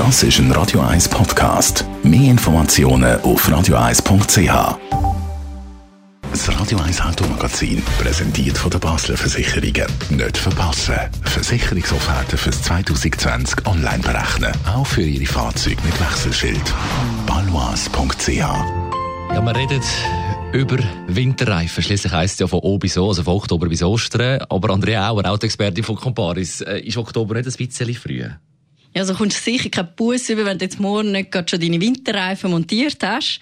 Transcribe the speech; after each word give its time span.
Das 0.00 0.22
ist 0.22 0.38
ein 0.38 0.50
Radio 0.52 0.80
1 0.80 1.10
Podcast. 1.10 1.84
Mehr 2.02 2.30
Informationen 2.30 3.20
auf 3.20 3.46
radio1.ch. 3.46 4.78
Das 6.30 6.58
Radio 6.58 6.78
1 6.78 7.02
Automagazin, 7.02 7.82
präsentiert 7.98 8.56
von 8.56 8.70
der 8.70 8.78
Basler 8.78 9.18
Versicherungen. 9.18 9.84
Nicht 10.08 10.38
verpassen. 10.38 10.94
Versicherungsofferten 11.24 12.38
fürs 12.38 12.62
2020 12.62 13.66
online 13.66 13.98
berechnen. 13.98 14.52
Auch 14.74 14.86
für 14.86 15.02
Ihre 15.02 15.26
Fahrzeuge 15.26 15.82
mit 15.84 16.00
Wechselschild. 16.00 16.74
balois.ch 17.26 18.28
Ja, 18.28 19.42
wir 19.42 19.54
reden 19.54 19.82
über 20.54 20.78
Winterreifen. 21.08 21.82
Schließlich 21.82 22.10
heisst 22.10 22.34
es 22.36 22.40
ja 22.40 22.46
von 22.46 22.60
O 22.60 22.78
bis 22.78 22.96
O, 22.96 23.08
also 23.08 23.22
von 23.22 23.34
Oktober 23.34 23.68
bis 23.68 23.82
Ostern. 23.82 24.40
Aber 24.48 24.72
Andrea 24.72 25.10
Auer, 25.10 25.26
Autoexpertin 25.26 25.84
von 25.84 25.96
Comparis, 25.96 26.62
äh, 26.62 26.80
ist 26.80 26.96
Oktober 26.96 27.34
nicht 27.34 27.48
ein 27.48 27.66
bisschen 27.66 27.94
früh? 27.94 28.24
Ja, 28.92 29.02
also 29.02 29.14
kommst 29.14 29.38
du 29.38 29.52
sicher 29.52 29.70
keinen 29.70 29.94
Bus 29.94 30.28
über, 30.30 30.44
wenn 30.44 30.58
du 30.58 30.64
jetzt 30.64 30.80
morgen 30.80 31.12
nicht 31.12 31.30
gerade 31.30 31.48
schon 31.48 31.60
deine 31.60 31.80
Winterreifen 31.80 32.50
montiert 32.50 32.96
hast. 33.04 33.38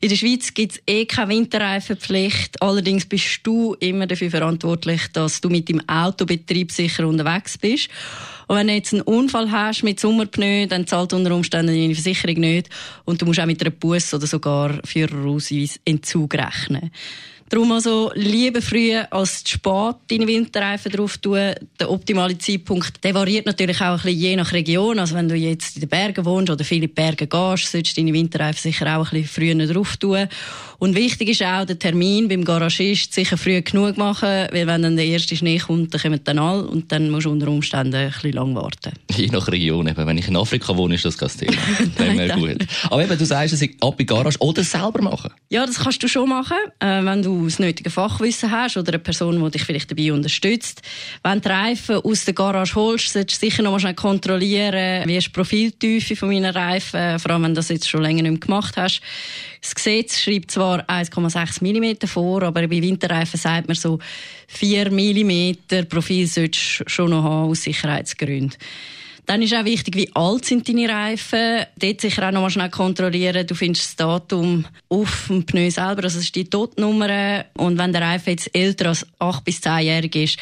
In 0.00 0.08
der 0.08 0.16
Schweiz 0.16 0.52
gibt 0.52 0.72
es 0.72 0.82
eh 0.88 1.06
keine 1.06 1.30
Winterreifenpflicht. 1.30 2.60
Allerdings 2.60 3.06
bist 3.06 3.40
du 3.44 3.74
immer 3.74 4.08
dafür 4.08 4.30
verantwortlich, 4.30 5.02
dass 5.12 5.40
du 5.40 5.50
mit 5.50 5.68
dem 5.68 5.88
Autobetrieb 5.88 6.72
sicher 6.72 7.06
unterwegs 7.06 7.56
bist. 7.56 7.88
Und 8.48 8.56
wenn 8.56 8.66
du 8.66 8.74
jetzt 8.74 8.92
einen 8.92 9.02
Unfall 9.02 9.52
hast 9.52 9.84
mit 9.84 10.00
Sommerpneu, 10.00 10.66
dann 10.66 10.86
zahlt 10.88 11.12
unter 11.12 11.32
Umständen 11.32 11.74
deine 11.74 11.94
Versicherung 11.94 12.40
nicht. 12.40 12.68
Und 13.04 13.22
du 13.22 13.26
musst 13.26 13.38
auch 13.38 13.46
mit 13.46 13.60
einer 13.60 13.70
Bus 13.70 14.12
oder 14.12 14.26
sogar 14.26 14.80
Führerausweis 14.84 15.78
Entzug 15.84 16.34
rechnen. 16.34 16.90
Darum 17.48 17.72
also 17.72 18.10
lieber 18.14 18.60
früh 18.60 18.94
als 18.94 19.42
zu 19.44 19.54
spät 19.54 19.96
deine 20.08 20.26
Winterreifen 20.26 20.92
drauf 20.92 21.16
tun. 21.18 21.54
Der 21.80 21.90
optimale 21.90 22.36
Zeitpunkt, 22.36 23.02
der 23.02 23.14
variiert 23.14 23.46
natürlich 23.46 23.80
auch 23.80 23.92
ein 23.92 23.96
bisschen 23.96 24.20
je 24.20 24.36
nach 24.36 24.52
Region. 24.52 24.98
Also 24.98 25.14
wenn 25.14 25.28
du 25.28 25.34
jetzt 25.34 25.76
in 25.76 25.80
den 25.80 25.88
Bergen 25.88 26.24
wohnst 26.24 26.50
oder 26.50 26.64
viele 26.64 26.88
Berge 26.88 27.26
gehst, 27.26 27.70
solltest 27.70 27.96
du 27.96 28.00
deine 28.02 28.12
Winterreifen 28.12 28.60
sicher 28.60 28.98
auch 28.98 29.12
ein 29.12 29.22
bisschen 29.22 29.56
früher 29.56 29.66
drauf 29.66 29.96
tun. 29.96 30.28
Und 30.80 30.94
wichtig 30.94 31.30
ist 31.30 31.42
auch, 31.42 31.64
den 31.64 31.78
Termin 31.78 32.28
beim 32.28 32.44
Garagist 32.44 33.12
sicher 33.12 33.36
früh 33.36 33.60
genug 33.62 33.96
machen, 33.96 34.46
weil 34.52 34.66
wenn 34.66 34.82
dann 34.82 34.96
der 34.96 35.06
erste 35.06 35.34
Schnee 35.34 35.58
kommt, 35.58 35.92
dann 35.92 36.00
kommen 36.00 36.20
dann 36.22 36.38
alle 36.38 36.64
und 36.68 36.92
dann 36.92 37.10
musst 37.10 37.26
du 37.26 37.30
unter 37.30 37.48
Umständen 37.48 37.96
ein 37.96 38.12
bisschen 38.12 38.32
lang 38.32 38.54
warten. 38.54 38.92
Je 39.10 39.26
nach 39.26 39.48
Region. 39.48 39.88
Eben. 39.88 40.06
Wenn 40.06 40.18
ich 40.18 40.28
in 40.28 40.36
Afrika 40.36 40.76
wohne, 40.76 40.94
ist 40.94 41.04
das 41.04 41.18
kein 41.18 41.30
Thema. 41.30 41.56
Wäre 42.16 42.38
gut. 42.38 42.66
Aber 42.84 43.02
eben, 43.02 43.18
du 43.18 43.24
sagst, 43.24 43.54
es 43.54 43.68
ab 43.80 43.98
in 43.98 44.06
Garage 44.06 44.38
oder 44.38 44.62
selber 44.62 45.02
machen. 45.02 45.32
Ja, 45.50 45.66
das 45.66 45.80
kannst 45.80 46.00
du 46.02 46.08
schon 46.08 46.28
machen, 46.28 46.56
äh, 46.78 47.04
wenn 47.04 47.22
du 47.22 47.37
das 47.44 47.58
nötige 47.58 47.90
Fachwissen 47.90 48.50
hast 48.50 48.76
oder 48.76 48.92
eine 48.92 48.98
Person, 48.98 49.42
die 49.42 49.50
dich 49.50 49.64
vielleicht 49.64 49.90
dabei 49.90 50.12
unterstützt. 50.12 50.82
Wenn 51.22 51.40
du 51.40 51.48
Reifen 51.48 51.96
aus 51.96 52.24
der 52.24 52.34
Garage 52.34 52.74
holst, 52.74 53.12
solltest 53.12 53.42
du 53.42 53.46
sicher 53.46 53.62
noch 53.62 53.78
schnell 53.78 53.94
kontrollieren, 53.94 55.08
wie 55.08 55.16
ist 55.16 55.28
die 55.28 55.32
Profiltiefe 55.32 56.16
von 56.16 56.28
meinen 56.28 56.54
Reifen, 56.54 57.18
vor 57.18 57.30
allem 57.30 57.44
wenn 57.44 57.52
du 57.52 57.56
das 57.56 57.68
jetzt 57.68 57.88
schon 57.88 58.02
länger 58.02 58.22
nicht 58.22 58.30
mehr 58.30 58.40
gemacht 58.40 58.76
hast. 58.76 59.00
Das 59.60 59.74
Gesetz 59.74 60.20
schreibt 60.20 60.50
zwar 60.50 60.88
1,6 60.88 61.62
mm 61.62 62.06
vor, 62.06 62.42
aber 62.42 62.66
bei 62.68 62.80
Winterreifen 62.80 63.38
sagt 63.38 63.68
man 63.68 63.74
so 63.74 63.98
4 64.48 64.90
mm 64.90 65.86
Profil 65.88 66.26
solltest 66.26 66.80
du 66.80 66.84
schon 66.86 67.10
noch 67.10 67.22
haben, 67.22 67.50
aus 67.50 67.62
Sicherheitsgründen. 67.62 68.56
Dann 69.28 69.42
ist 69.42 69.54
auch 69.54 69.66
wichtig, 69.66 69.94
wie 69.94 70.10
alt 70.14 70.46
sind 70.46 70.66
deine 70.66 70.88
Reifen. 70.88 71.66
Dort 71.76 72.00
sicher 72.00 72.26
auch 72.26 72.32
noch 72.32 72.40
mal 72.40 72.48
schnell 72.48 72.70
kontrollieren. 72.70 73.46
Du 73.46 73.54
findest 73.54 73.84
das 73.84 73.96
Datum 73.96 74.64
auf 74.88 75.26
dem 75.28 75.44
Pneu 75.44 75.70
selber, 75.70 76.04
also 76.04 76.16
das 76.16 76.24
ist 76.24 76.34
die 76.34 76.48
Totnummer. 76.48 77.44
Und 77.58 77.76
wenn 77.76 77.92
der 77.92 78.00
Reifen 78.00 78.30
jetzt 78.30 78.48
älter 78.54 78.88
als 78.88 79.06
8 79.18 79.44
bis 79.44 79.60
10-jährig 79.60 80.16
ist, 80.16 80.38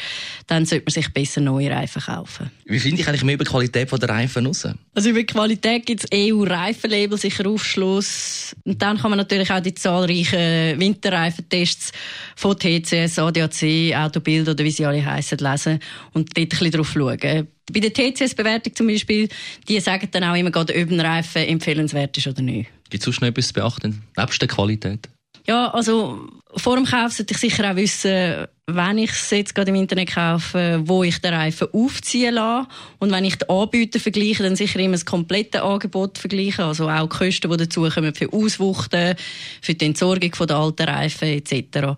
dann 0.47 0.65
sollte 0.65 0.85
man 0.85 0.93
sich 0.93 1.13
besser 1.13 1.41
neue 1.41 1.69
Reifen 1.69 2.01
kaufen. 2.01 2.49
Wie 2.63 2.79
finde 2.79 3.01
ich 3.01 3.07
eigentlich 3.09 3.25
mehr 3.25 3.35
über 3.35 3.43
die 3.43 3.49
Qualität 3.49 3.91
der 3.91 4.07
Reifen 4.07 4.45
raus? 4.45 4.69
Also 4.93 5.09
über 5.09 5.19
die 5.19 5.25
Qualität 5.25 5.85
gibt 5.85 6.05
es 6.05 6.09
EU-Reifenlabel, 6.13 7.17
sicher 7.17 7.45
Aufschluss. 7.45 8.55
Und 8.63 8.81
dann 8.81 8.97
kann 8.99 9.11
man 9.11 9.17
natürlich 9.17 9.51
auch 9.51 9.59
die 9.59 9.73
zahlreichen 9.73 10.79
Winterreifentests 10.79 11.91
von 12.37 12.57
TCS, 12.57 13.19
ADAC, 13.19 13.93
Autobild 13.97 14.47
oder 14.47 14.63
wie 14.63 14.71
sie 14.71 14.85
alle 14.85 15.03
heißen, 15.05 15.39
lesen 15.39 15.79
und 16.13 16.37
dort 16.37 16.37
ein 16.37 16.47
bisschen 16.47 16.71
drauf 16.71 16.89
schauen. 16.93 17.49
Bei 17.71 17.79
der 17.81 17.93
TCS-Bewertung 17.93 18.75
zum 18.75 18.87
Beispiel, 18.87 19.27
die 19.67 19.79
sagen 19.79 20.07
dann 20.11 20.23
auch 20.23 20.35
immer, 20.35 20.55
ob 20.55 20.69
ein 20.69 20.99
Reifen 20.99 21.43
empfehlenswert 21.43 22.17
ist 22.17 22.27
oder 22.27 22.41
nicht. 22.41 22.69
Gibt 22.89 23.01
es 23.01 23.05
sonst 23.05 23.21
noch 23.21 23.27
etwas 23.27 23.47
zu 23.47 23.53
beachten, 23.53 24.03
nebst 24.15 24.41
der 24.41 24.47
Qualität? 24.47 25.09
Ja, 25.45 25.69
also 25.71 26.27
vor 26.55 26.75
dem 26.75 26.85
Kauf 26.85 27.13
sollte 27.13 27.33
ich 27.33 27.39
sicher 27.39 27.71
auch 27.71 27.75
wissen, 27.75 28.47
wenn 28.65 28.97
ich 28.97 29.11
es 29.11 29.29
jetzt 29.29 29.55
gerade 29.55 29.69
im 29.69 29.75
Internet 29.75 30.13
kaufe, 30.13 30.81
wo 30.83 31.03
ich 31.03 31.19
den 31.19 31.33
Reifen 31.33 31.69
aufziehen 31.71 32.35
lasse. 32.35 32.67
Und 32.99 33.11
wenn 33.11 33.23
ich 33.23 33.37
die 33.37 33.49
Anbieter 33.49 33.99
vergleiche, 33.99 34.43
dann 34.43 34.57
sicher 34.57 34.79
immer 34.79 34.93
das 34.93 35.05
komplette 35.05 35.63
Angebot 35.63 36.17
vergleichen. 36.17 36.65
Also 36.65 36.89
auch 36.89 37.07
die 37.07 37.17
Kosten, 37.17 37.49
die 37.49 37.57
dazukommen 37.57 38.13
für 38.13 38.31
Auswuchten, 38.33 39.15
für 39.61 39.73
die 39.73 39.85
Entsorgung 39.85 40.31
der 40.31 40.57
alten 40.57 40.83
Reifen 40.83 41.29
etc. 41.29 41.95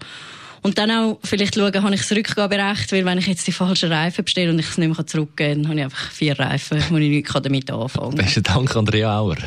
Und 0.61 0.77
dann 0.77 0.91
auch 0.91 1.19
vielleicht 1.23 1.55
schauen, 1.55 1.83
habe 1.83 1.95
ich 1.95 2.01
das 2.01 2.11
Rückgaberecht, 2.11 2.91
weil 2.91 3.05
wenn 3.05 3.17
ich 3.17 3.27
jetzt 3.27 3.47
die 3.47 3.51
falschen 3.51 3.91
Reifen 3.91 4.25
bestelle 4.25 4.51
und 4.51 4.59
ich 4.59 4.69
es 4.69 4.77
nicht 4.77 4.95
mehr 4.95 5.07
zurückgeben 5.07 5.63
kann, 5.63 5.69
habe 5.69 5.79
ich 5.79 5.85
einfach 5.85 6.11
vier 6.11 6.39
Reifen, 6.39 6.83
wo 6.89 6.97
ich 6.97 7.09
nichts 7.09 7.33
damit 7.33 7.71
anfangen 7.71 8.15
kann. 8.15 8.25
Besten 8.25 8.43
Dank, 8.43 8.75
Andrea 8.75 9.19
Auer. 9.19 9.37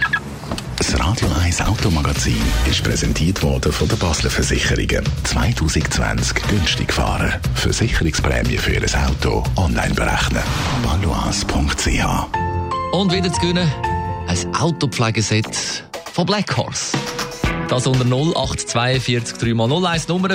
Das 0.76 0.98
Radio 0.98 1.28
1 1.44 1.60
Automagazin 1.60 2.42
ist 2.68 2.82
präsentiert 2.82 3.42
worden 3.42 3.72
von 3.72 3.86
der 3.88 3.96
Basler 3.96 4.30
Versicherungen. 4.30 5.04
2020 5.24 6.34
günstig 6.48 6.92
fahren. 6.92 7.32
Versicherungsprämie 7.54 8.58
für 8.58 8.72
Ihr 8.72 8.82
Auto 9.06 9.44
online 9.56 9.94
berechnen. 9.94 10.42
balois.ch 10.82 12.26
Und 12.92 13.12
wieder 13.12 13.32
zu 13.32 13.40
gewinnen, 13.40 13.70
ein 14.26 14.54
Autopflegeset 14.56 15.84
von 16.12 16.26
Black 16.26 16.56
Horse. 16.56 16.96
Das 17.68 17.86
unter 17.86 18.04
0842 18.04 19.36
3x01 19.36 20.08
Nummer. 20.08 20.34